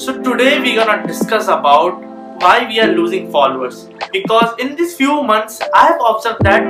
[0.00, 2.02] So today we're gonna discuss about
[2.40, 3.78] why we are losing followers.
[4.12, 6.68] Because in these few months I have observed that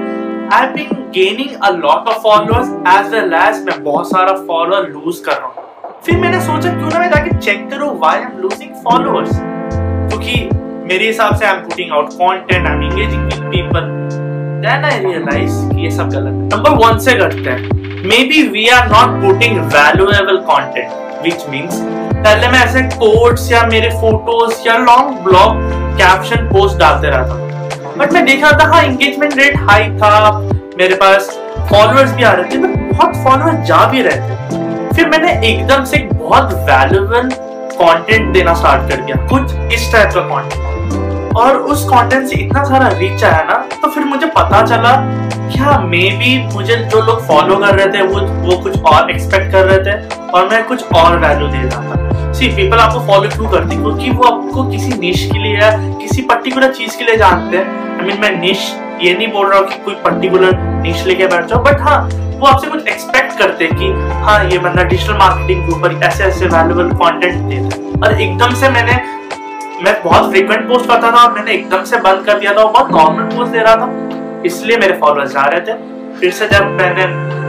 [0.51, 5.21] I've been gaining a lot of followers as well as मैं बहुत सारा follower lose
[5.27, 8.71] कर रहा हूँ फिर मैंने सोचा क्यों ना मैं जाके चेक करूँ why I'm losing
[8.87, 10.39] followers क्योंकि
[10.93, 13.91] मेरे हिसाब से I'm putting out content I'm engaging with people
[14.65, 18.65] then I realize कि ये सब गलत है नंबर वन से करते हैं maybe we
[18.79, 21.75] are not putting valuable content which means
[22.19, 25.61] पहले मैं ऐसे कोड्स या मेरे फ़ोटोज़ या लॉन्ग ब्लॉग
[25.99, 30.39] कैप्शन पोस्ट डालते रहता बट मैं देख रहा था हाँ एंगेजमेंट रेट हाई था,
[30.79, 31.29] मेरे पास
[31.71, 35.85] फॉलोअर्स भी आ रहे थे बट बहुत फॉलोअर्स जा भी रहे थे। फिर मैंने एकदम
[35.85, 37.31] से बहुत वैल्यूबल
[37.81, 42.63] कंटेंट देना स्टार्ट कर दिया, कुछ इस टाइप का कंटेंट और उस कंटेंट से इतना
[42.65, 44.95] सारा रीच आया ना तो फिर मुझे पता चला
[45.53, 49.53] क्या मे बी मुझे जो लोग फॉलो कर रहे थे, वो वो कुछ और एक्सपेक्ट
[49.53, 53.29] कर रहे थे और मैं कुछ और वैल्यू दे रहा था। सी पीपल आपको फॉलो
[53.29, 57.17] क्यों करते क्योंकि वो आपको किसी निश के लिए या किसी पर्टिकुलर चीज़ के लिए
[57.17, 61.05] जानते हैं। आई मीन मैं निश ये नहीं बोल रहा हूँ कि कोई पर्टिकुलर निश
[61.07, 62.01] लेके बैठ जाओ बट हाँ
[62.39, 63.93] वो आपसे कुछ एक्सपेक्ट करते हैं कि
[64.25, 68.55] हाँ ये बंदा डिजिटल मार्केटिंग के ऊपर ऐसे ऐसे वैल्यूबल कंटेंट दे रहा और एकदम
[68.55, 69.01] से मैंने
[69.85, 72.73] मैं बहुत फ्रीक्वेंट पोस्ट करता था और मैंने एकदम से बंद कर दिया था और
[72.73, 73.87] बहुत नॉर्मल पोस्ट दे रहा था।
[74.47, 75.73] इसलिए मेरे फॉलोअर्स जा रहे थे।
[76.21, 77.03] फिर से जब मैंने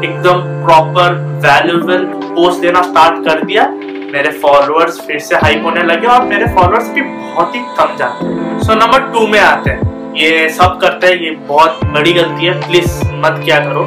[0.08, 1.14] एकदम प्रॉपर
[1.46, 3.68] वैल्यूबल पोस्ट देना स्टार्ट कर दिया,
[4.14, 8.26] मेरे फॉलोअर्स फिर से हाइप होने लगे और मेरे फॉलोअर्स भी बहुत ही कम जाते
[8.26, 12.46] हैं। सो नंबर टू में आते हैं। ये सब करते हैं, ये बहुत बड़ी गलती
[12.46, 13.86] है। प्लीज़ मत क्या करो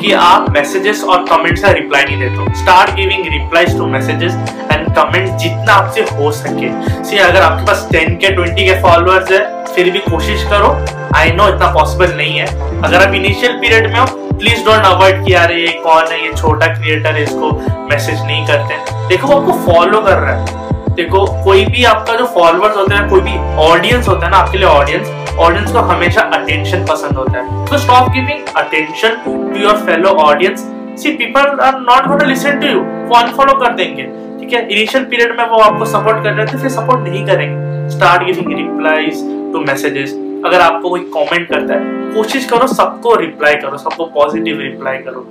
[0.00, 4.34] कि आप मैसेजेस और कमेंट्स का रिप्लाई नहीं देते start giving replies to messages
[4.72, 6.70] and comment जितना आपसे हो सके।
[7.04, 10.68] सी अगर आपके पास 10 के 20 के फॉलोअर्स है फिर भी कोशिश करो।
[11.16, 12.46] आई नो इतना पॉसिबल नहीं है।
[12.82, 14.06] अगर आप इनिशियल पीरियड में हो
[14.38, 17.50] प्लीज़ डोंट अवॉइड कि यार ये कौन है, ये छोटा क्रिएटर है, इसको
[17.88, 18.76] मैसेज नहीं करते।
[19.08, 20.62] देखो, वो आपको फॉलो कर रहा है।
[20.94, 24.58] देखो, कोई भी आपका जो फॉलोअर्स होते हैं, कोई भी ऑडियंस होता है ना, आपके
[24.58, 29.76] लिए ऑडियंस ऑडियंस को हमेशा अटेंशन पसंद होता है। तो stop giving attention to your
[29.76, 30.60] fellow audience
[31.02, 34.02] see people are not gonna listen to you वो अनफॉलो कर देंगे।
[34.40, 34.60] ठीक है?
[34.68, 38.58] इनिशियल पीरियड में वो आपको सपोर्ट कर रहे थे फिर सपोर्ट नहीं करेंगे। Start giving
[38.58, 39.22] replies
[39.54, 40.12] to messages
[40.46, 41.80] अगर आपको कोई कमेंट करता है,
[42.14, 45.26] कोशिश करो सबको रिप्लाई करो, सबको पॉजिटिव रिप्लाई करो।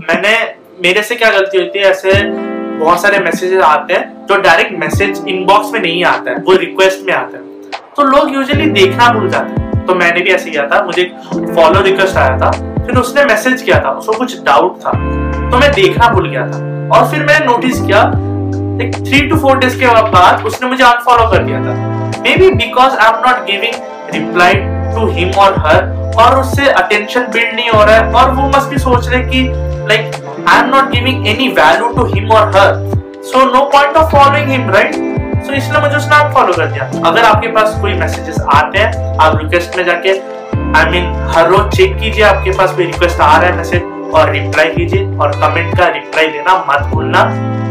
[0.00, 2.12] मैंने, मेरे से क्या गलती होती है, ऐसे
[2.78, 7.06] बहुत सारे मैसेजेस आते हैं जो डायरेक्ट मैसेज इनबॉक्स में नहीं आता है, वो रिक्वेस्ट
[7.06, 7.44] में आता है।
[7.96, 11.04] तो लोग यूजुअली देखना भूल जाते हैं। तो मैंने भी ऐसे किया था, मुझे
[11.34, 12.50] फॉलो रिक्वेस्ट आया था,
[12.86, 14.90] फिर उसने मैसेज किया था, उसको कुछ डाउट था।
[15.50, 18.02] तो मैं देखना भूल गया था। और फिर मैंने नोटिस किया,
[18.84, 21.95] एक थ्री टू फोर डेज़ के बाद उसने मुझे अनफॉलो कर दिया था।
[22.36, 23.74] Maybe because I am not giving
[24.14, 24.54] reply
[24.94, 25.30] to him
[26.20, 29.42] और उससे अटेंशन बिल्ड नहीं हो रहा है और वो मस्ट भी सोच रहे कि
[29.88, 32.74] like I am not giving any value to him और her
[33.30, 34.94] so no point following him right
[35.46, 39.16] so इसलिए मुझे उसने आप फॉलो कर दिया। अगर आपके पास कोई मैसेजेस आते हैं
[39.18, 42.84] आप रिक्वेस्ट में जाके आई I मीन mean, हर रोज चेक कीजिए आपके पास कोई
[42.84, 47.24] रिक्वेस्ट आ रहा है मैसेज और रिप्लाई कीजिए और कमेंट का रिप्लाई देना मत भूलना।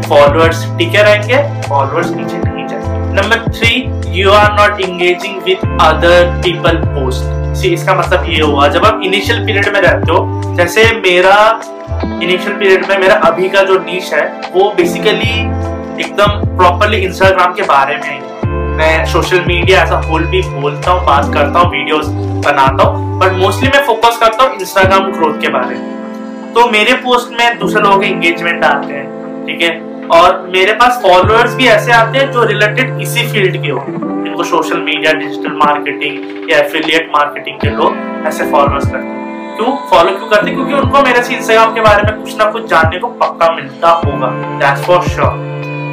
[0.08, 2.38] फॉलोअर्स टिके रहेंगे फॉलोअर्स नीचे
[3.16, 3.68] number three
[4.14, 9.00] you are not engaging with other people post see इसका मतलब ये हुआ, जब आप
[9.04, 11.36] इनिशियल पीरियड में रहते हो, जैसे मेरा
[12.22, 15.40] इनिशियल पीरियड में, मेरा अभी का जो नीच है, वो बेसिकली
[16.04, 21.32] एकदम प्रॉपरली इंस्टाग्राम के बारे में मैं सोशल मीडिया ऐसा होल भी बोलता हूँ, बात
[21.34, 22.06] करता हूँ वीडियोस
[22.46, 26.92] बनाता हूँ बट मोस्टली मैं फोकस करता हूँ इंस्टाग्राम ग्रोथ के बारे में। तो मेरे
[27.04, 29.74] पोस्ट में दूसरे लोगों के एंगेजमेंट आते हैं, ठीक है?
[30.12, 34.44] और मेरे पास फॉलोअर्स भी ऐसे आते हैं जो रिलेटेड इसी फ़ील्ड के हो। जिनको
[34.44, 39.76] सोशल मीडिया डिजिटल मार्केटिंग या एफिलिएट मार्केटिंग के लोग ऐसे फॉलोअर्स करते हैं। क्यों?
[39.90, 42.98] फॉलो क्यों करते क्योंकि उनको मेरे से इंस्टाग्राम के बारे में कुछ ना कुछ जानने
[42.98, 45.44] को पक्का मिलता होगा। दैट्स फॉर श्योर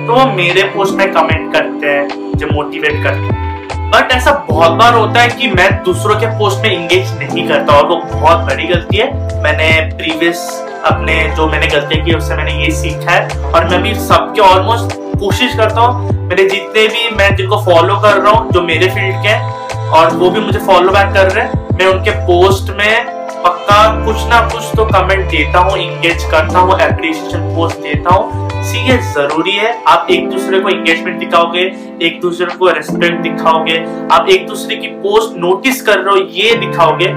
[0.07, 4.71] तो वो मेरे पोस्ट में कमेंट करते हैं जो मोटिवेट करते हैं। बट ऐसा बहुत
[4.71, 8.45] बार होता है कि मैं दूसरों के पोस्ट में इंगेज नहीं करता और वो बहुत
[8.45, 10.39] बड़ी गलती है। मैंने प्रीवियस
[10.83, 14.95] अपने जो मैंने गलती की, उससे मैंने ये सीखा है। और मैं भी सबके ऑलमोस्ट
[15.19, 19.21] कोशिश करता हूँ, मेरे जितने भी मैं जिनको फॉलो कर रहा हूँ, जो मेरे फ़ील्ड
[19.23, 23.11] के हैं, और वो भी मुझे फॉलो बैक कर रहे हैं, मैं उनके पोस्ट में
[23.43, 28.41] पक्का कुछ ना कुछ तो कमेंट देता हूँ इंगेज करता हूँ एप्रिसिएशन पोस्ट देता हूँ।
[28.75, 31.61] ये ज़रूरी है। आप एक दूसरे को एंगेजमेंट दिखाओगे,
[32.01, 33.77] एक दूसरे को रेस्पेक्ट दिखाओगे,
[34.11, 37.07] आप एक दूसरे की पोस्ट नोटिस कर रहे हो, ये दिखाओगे।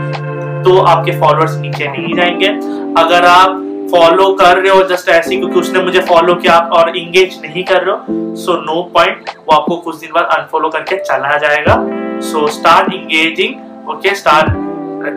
[0.67, 2.49] तो आपके फॉलोअर्स नीचे नहीं जाएँगे।
[3.03, 7.41] अगर आप फॉलो कर रहे हो जस्ट ऐसे क्योंकि उसने मुझे फॉलो किया और इंगेज
[7.43, 11.37] नहीं कर रहे हो सो नो पॉइंट वो आपको कुछ दिन बाद अनफॉलो करके चला
[11.37, 11.77] जाएगा।
[12.21, 14.55] So start engaging okay start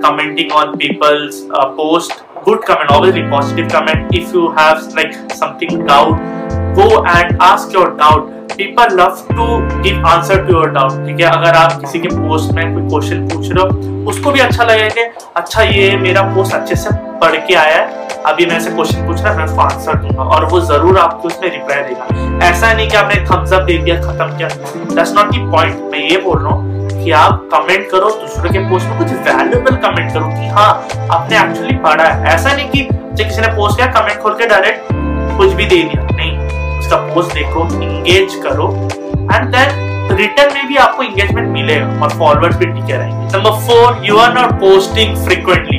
[0.04, 2.12] commenting on people's uh, post.
[2.46, 4.14] Good comment positive comment.
[4.14, 6.39] If you have like something doubt
[6.76, 8.36] go and ask your doubt.
[8.58, 9.46] People love to
[9.84, 10.96] give answer to your doubt.
[11.06, 11.26] ठीक है?
[11.26, 14.90] अगर आप किसी के post में कोई question पूछ रहे हो, उसको भी अच्छा लगेगा।
[14.90, 16.90] कि अच्छा ये मेरा पोस्ट अच्छे से
[17.22, 20.46] पढ़ के आया है। अभी मैं ऐसे क्वेश्चन पूछ रहा, मैं उसको आंसर दूँगा और
[20.46, 24.38] वो ज़रूर आपको उसमें रिप्लाई देगा। ऐसा नहीं कि आपने थम्स अप दे दिया, खत्म
[24.38, 24.48] किया।
[24.96, 28.60] दैट्स नॉट दी पॉइंट मैं ये बोल रहा हूँ कि आप कमेंट करो, दूसरे के
[28.70, 30.72] पोस्ट में कुछ वैल्यूएबल कमेंट करो कि हाँ
[31.12, 32.88] आपने एक्चुअली पढ़ा है। ऐसा नहीं कि
[33.24, 34.88] किसी ने पोस्ट किया कमेंट खोल के डायरेक्ट
[35.38, 36.29] कुछ भी दे दिया। नहीं
[36.90, 38.68] उसका पोस्ट देखो इंगेज करो
[39.32, 44.06] एंड देन रिटर्न में भी आपको एंगेजमेंट मिलेगा और फॉलोअर्स भी टिके रहेंगे। Number four
[44.06, 45.78] you are not posting frequently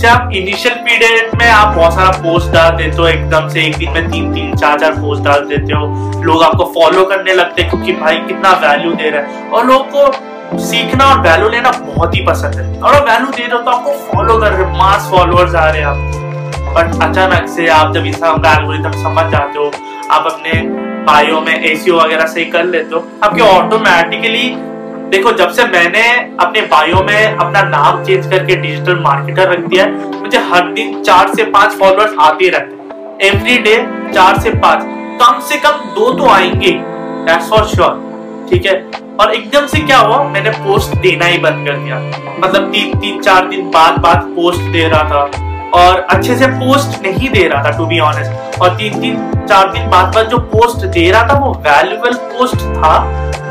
[0.00, 3.76] से आप इनिशियल पीरियड में आप बहुत सारा पोस्ट डाल देते हो, एकदम से एक
[3.76, 7.62] दिन में तीन तीन, चार चार पोस्ट डाल देते हो। लोग आपको फॉलो करने लगते
[7.62, 11.70] हैं, क्योंकि भाई कितना वैल्यू दे रहा है। और लोग को सीखना और वैल्यू लेना
[11.84, 15.08] बहुत ही पसंद है। और वैल्यू दे रहे हो तो आपको फॉलो कर रहे मास
[15.10, 16.20] फॉलोअर्स आ रहे हैं आप।
[16.76, 19.70] बट अचानक से आप जब इंस्टाग्राम का एल्गोरिथम समझ जाते हो
[20.12, 20.60] आप अपने
[21.04, 24.48] बायो में एसीओ वगैरह सही कर लेते हो। आपके ऑटोमेटिकली
[25.10, 26.02] देखो, जब से मैंने
[26.40, 29.86] अपने बायो में अपना नाम चेंज करके डिजिटल मार्केटर रख दिया
[30.22, 33.76] मुझे हर दिन चार से पाँच फॉलोअर्स आते रहते हैं। एवरी डे
[34.14, 34.84] चार से पाँच।
[35.22, 36.70] कम से कम दो तो आएँगे
[37.26, 38.74] दैट्स फॉर श्योर ठीक है?
[39.20, 41.98] और एकदम से क्या हुआ, मैंने पोस्ट देना ही बंद कर दिया।
[42.40, 47.02] मतलब तीन तीन, चार दिन बाद बाद पोस्ट दे रहा था। और अच्छे से पोस्ट
[47.02, 50.38] नहीं दे रहा था टू बी ऑनेस्ट और तीन तीन, चार दिन बाद बाद जो
[50.38, 52.98] पोस्ट दे रहा था, वो वैल्यूबल पोस्ट था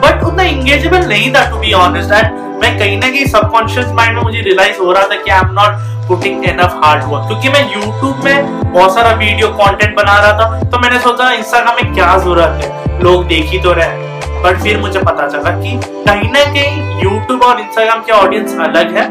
[0.04, 4.16] बट उतना इंगेजेबल नहीं था टू बी ऑनेस्ट एंड मैं कहीं ना कहीं सबकॉन्शियस माइंड
[4.16, 7.50] में मुझे रियलाइज़ हो रहा था कि I am not putting enough hard work क्योंकि
[7.50, 11.94] मैं यूट्यूब में बहुत सारा वीडियो कंटेंट बना रहा था तो मैंने सोचा इंस्टाग्राम में
[11.94, 13.00] क्या ज़रूरत है?
[13.04, 14.10] लोग देख ही तो रहे
[14.44, 18.98] बट फिर मुझे पता चला कि कहीं ना कहीं यूट्यूब और इंस्टाग्राम के ऑडियंस अलग
[18.98, 19.06] है,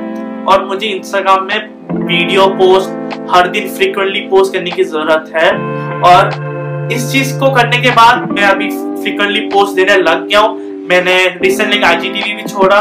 [0.44, 5.50] और मुझे इंस्टाग्राम में वीडियो पोस्ट हर दिन फ्रिक्वेंटली पोस्ट करने की ज़रूरत है।
[6.04, 10.58] और इस चीज़ को करने के बाद मैं अभी फ्रिक्वेंटली पोस्ट देने लग गया हूँ।
[10.90, 12.80] मैंने रिसेंटली आईजीटीवी भी छोड़ा,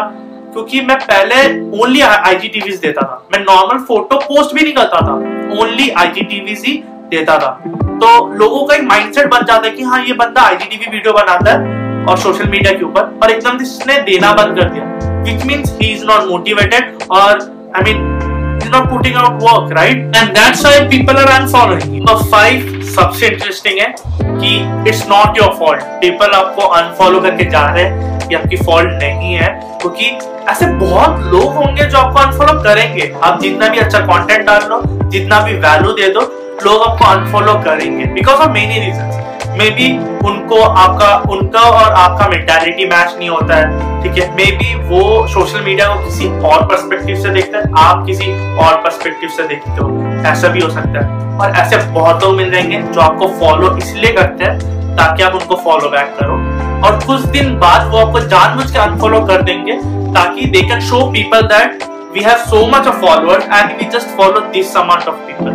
[0.53, 1.35] क्योंकि मैं पहले
[1.81, 5.13] ओनली आईजीटीवी देता था। मैं नॉर्मल फ़ोटो पोस्ट भी नहीं करता था
[5.61, 6.77] ओनली आईजीटीवी ही
[7.11, 10.91] देता था। तो लोगों का एक माइंडसेट बन जाता है कि हाँ ये बंदा आईजीटीवी
[10.91, 14.83] वीडियो बनाता है और सोशल मीडिया के ऊपर और एकदम इसने देना बंद कर दिया।
[15.23, 17.39] Which means he is not motivated और
[17.77, 18.18] I mean
[18.63, 19.99] is not putting out work, right?
[20.19, 21.91] And that's why people are unfollowing.
[21.97, 22.65] Number five,
[22.95, 24.55] सबसे इंटरेस्टिंग है कि
[24.89, 29.33] it's not your fault people आपको अनफॉलो करके जा रहे हैं, ये आपकी फॉल्ट नहीं
[29.33, 29.49] है,
[29.81, 30.05] क्योंकि
[30.51, 34.81] ऐसे बहुत लोग होंगे जो आपको अनफॉलो करेंगे। आप जितना भी अच्छा कंटेंट डाल लो,
[35.09, 36.21] जितना भी वैल्यू दे दो,
[36.65, 39.11] लोग आपको अनफॉलो करेंगे because of many reason
[39.69, 39.87] maybe
[40.27, 44.27] उनको आपका, उनका और आपका मेंटालिटी मैच नहीं होता है, ठीक है?
[44.35, 48.75] मे बी वो सोशल मीडिया को किसी और पर्सपेक्टिव से देखते हैं, आप किसी और
[48.83, 49.89] पर्सपेक्टिव से देखते हो
[50.29, 54.11] ऐसा भी हो सकता है। और ऐसे बहुत लोग मिल जाएँगे जो आपको फॉलो इसलिए
[54.13, 56.37] करते हैं ताकि आप उनको फॉलो बैक करो।
[56.85, 59.75] और कुछ दिन बाद वो आपको जानबूझ के अनफॉलो कर देंगे
[60.13, 61.83] ताकि they can show people that
[62.13, 65.53] we have so much of followers and we just follow this amount of people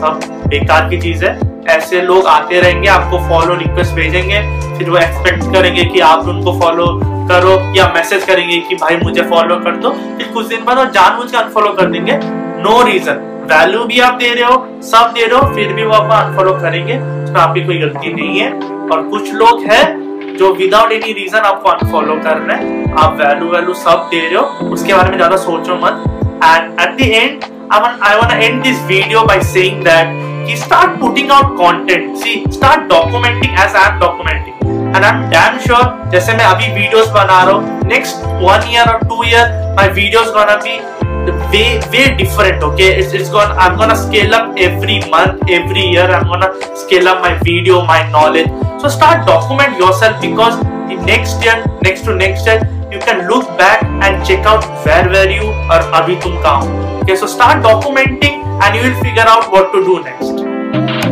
[0.00, 1.38] सब बेकार की चीज़ है।
[1.70, 4.40] ऐसे लोग आते रहेंगे, आपको फॉलो रिक्वेस्ट भेजेंगे,
[4.78, 6.86] फिर वो एक्सपेक्ट करेंगे कि आप उनको फॉलो
[7.28, 10.84] करो या मैसेज करेंगे कि भाई मुझे फॉलो कर दो। फिर कुछ दिन बाद वो
[10.92, 12.18] जानबूझ के अनफॉलो कर देंगे।
[12.62, 15.92] नो रीजन वैल्यू भी आप दे रहे हो, सब दे रहे हो, फिर भी वो
[15.92, 16.96] आपको अनफॉलो करेंगे।
[17.26, 18.52] तो आपकी कोई गलती नहीं है।
[18.92, 19.82] और कुछ लोग है
[20.36, 24.34] जो विदाउट एनी रीजन आपको अनफॉलो कर रहे हैं। आप वैल्यू वैल्यू सब दे रहे
[24.34, 26.04] हो। उसके बारे में ज़्यादा सोचो मत।
[26.44, 30.06] And at the end I want end this video by saying that
[30.49, 34.55] कि start putting out content see start documenting as I am documenting
[34.95, 38.99] and I'm damn sure जैसे मैं अभी videos बना रहा हूँ next one year or
[39.09, 39.47] two year
[39.79, 40.75] my videos gonna be
[41.51, 46.05] way way different okay it's, it's gonna i'm gonna scale up every month every year
[46.17, 46.49] i'm gonna
[46.83, 48.49] scale up my video my knowledge
[48.81, 50.59] so start document yourself because
[50.89, 52.59] the next year next to next year
[52.91, 56.73] you can look back and check out where were you or abhi tum kahan
[57.03, 61.09] okay so start documenting and you will figure out what to do next.